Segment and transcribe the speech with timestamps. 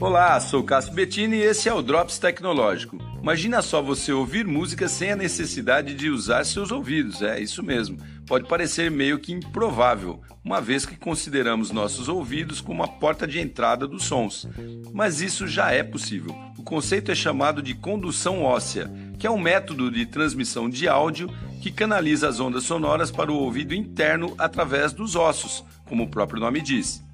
[0.00, 2.96] Olá, sou Cássio Bettini e esse é o Drops Tecnológico.
[3.20, 7.98] Imagina só você ouvir música sem a necessidade de usar seus ouvidos, é isso mesmo.
[8.26, 13.40] Pode parecer meio que improvável, uma vez que consideramos nossos ouvidos como a porta de
[13.40, 14.48] entrada dos sons.
[14.90, 16.34] Mas isso já é possível.
[16.56, 21.28] O conceito é chamado de condução óssea, que é um método de transmissão de áudio
[21.60, 26.40] que canaliza as ondas sonoras para o ouvido interno através dos ossos, como o próprio
[26.40, 27.04] nome diz.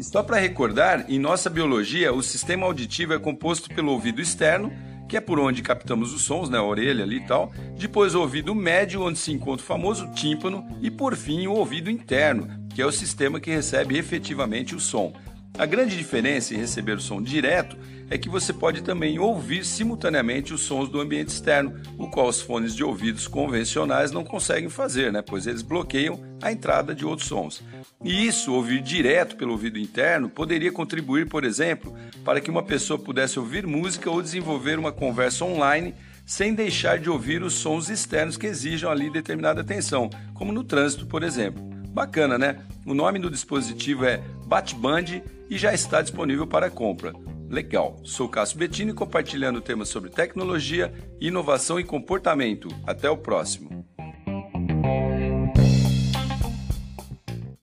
[0.00, 4.72] Só para recordar, em nossa biologia, o sistema auditivo é composto pelo ouvido externo,
[5.08, 8.20] que é por onde captamos os sons, né, a orelha ali e tal, depois o
[8.20, 12.80] ouvido médio, onde se encontra o famoso tímpano, e por fim o ouvido interno, que
[12.80, 15.12] é o sistema que recebe efetivamente o som.
[15.58, 17.76] A grande diferença em receber o som direto
[18.08, 22.40] é que você pode também ouvir simultaneamente os sons do ambiente externo, o qual os
[22.40, 25.22] fones de ouvidos convencionais não conseguem fazer, né?
[25.22, 27.62] pois eles bloqueiam a entrada de outros sons.
[28.02, 32.98] E isso, ouvir direto pelo ouvido interno, poderia contribuir, por exemplo, para que uma pessoa
[32.98, 38.36] pudesse ouvir música ou desenvolver uma conversa online sem deixar de ouvir os sons externos
[38.36, 41.71] que exijam ali determinada atenção, como no trânsito, por exemplo.
[41.92, 42.58] Bacana, né?
[42.86, 47.12] O nome do dispositivo é Batband e já está disponível para compra.
[47.50, 48.00] Legal.
[48.02, 52.68] Sou Cássio Bettini compartilhando temas sobre tecnologia, inovação e comportamento.
[52.86, 53.71] Até o próximo.